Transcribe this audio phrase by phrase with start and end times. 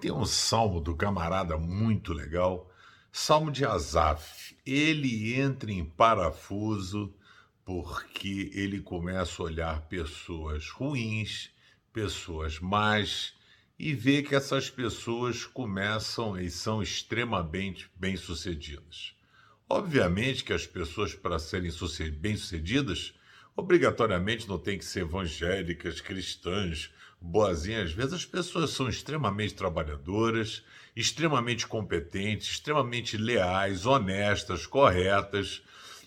[0.00, 2.70] Tem um salmo do camarada muito legal,
[3.12, 4.56] Salmo de Asaf.
[4.64, 7.14] Ele entra em parafuso
[7.64, 11.50] porque ele começa a olhar pessoas ruins,
[11.92, 13.34] pessoas más,
[13.78, 19.14] e vê que essas pessoas começam e são extremamente bem-sucedidas.
[19.68, 21.70] Obviamente que as pessoas, para serem
[22.12, 23.14] bem-sucedidas,
[23.56, 27.90] obrigatoriamente não tem que ser evangélicas, cristãs, boazinhas.
[27.90, 30.64] Às vezes as pessoas são extremamente trabalhadoras,
[30.96, 35.62] extremamente competentes, extremamente leais, honestas, corretas,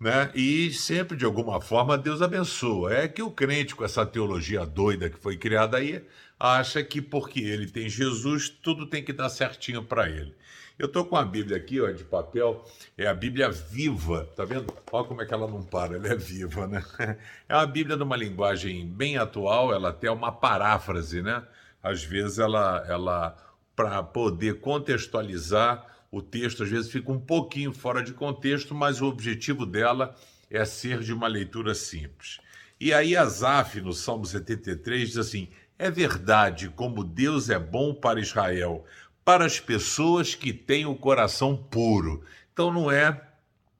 [0.00, 0.30] né?
[0.34, 2.94] E sempre, de alguma forma, Deus abençoa.
[2.94, 6.04] É que o crente, com essa teologia doida que foi criada aí,
[6.38, 10.34] acha que porque ele tem Jesus, tudo tem que dar certinho para ele.
[10.76, 12.64] Eu estou com a Bíblia aqui, ó, de papel,
[12.98, 14.66] é a Bíblia viva, tá vendo?
[14.90, 16.84] Olha como é que ela não para, ela é viva, né?
[17.48, 21.44] É uma Bíblia numa linguagem bem atual, ela tem uma paráfrase, né?
[21.80, 23.36] Às vezes ela, ela
[23.76, 29.06] para poder contextualizar o texto, às vezes fica um pouquinho fora de contexto, mas o
[29.06, 30.14] objetivo dela
[30.48, 32.38] é ser de uma leitura simples.
[32.78, 38.20] E aí Asaf, no Salmo 73, diz assim: É verdade como Deus é bom para
[38.20, 38.84] Israel,
[39.24, 42.22] para as pessoas que têm o coração puro.
[42.52, 43.20] Então não é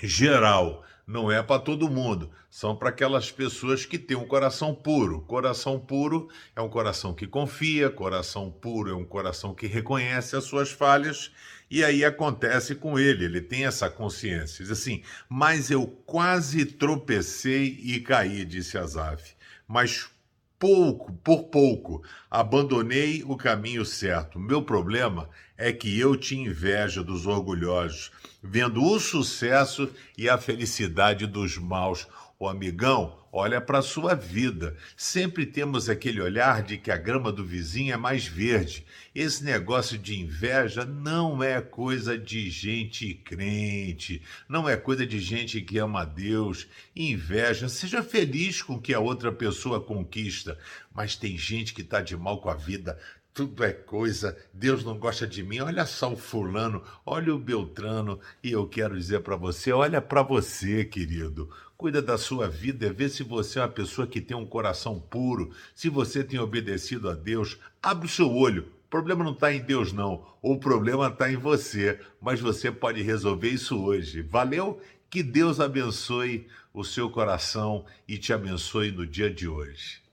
[0.00, 5.20] geral, não é para todo mundo, são para aquelas pessoas que têm um coração puro.
[5.20, 10.44] Coração puro é um coração que confia, coração puro é um coração que reconhece as
[10.44, 11.30] suas falhas,
[11.70, 14.64] e aí acontece com ele, ele tem essa consciência.
[14.64, 19.36] Diz assim: Mas eu quase tropecei e caí, disse Azaf.
[19.68, 20.08] Mas
[20.58, 24.38] pouco, por pouco, abandonei o caminho certo.
[24.38, 28.10] Meu problema é que eu tinha inveja dos orgulhosos,
[28.42, 32.06] vendo o sucesso e a felicidade dos maus.
[32.38, 34.76] O amigão olha para a sua vida.
[34.94, 38.84] Sempre temos aquele olhar de que a grama do vizinho é mais verde.
[39.14, 45.62] Esse negócio de inveja não é coisa de gente crente, não é coisa de gente
[45.62, 46.66] que ama a Deus.
[46.94, 50.58] Inveja, seja feliz com o que a outra pessoa conquista,
[50.94, 52.98] mas tem gente que está de mal com a vida
[53.36, 55.60] tudo é coisa, Deus não gosta de mim.
[55.60, 60.22] Olha só o fulano, olha o Beltrano, e eu quero dizer para você, olha para
[60.22, 61.50] você, querido.
[61.76, 65.50] Cuida da sua vida, vê se você é uma pessoa que tem um coração puro,
[65.74, 67.58] se você tem obedecido a Deus.
[67.82, 68.72] Abre o seu olho.
[68.86, 70.24] O problema não está em Deus, não.
[70.40, 72.00] O problema está em você.
[72.18, 74.22] Mas você pode resolver isso hoje.
[74.22, 74.80] Valeu?
[75.10, 80.05] Que Deus abençoe o seu coração e te abençoe no dia de hoje.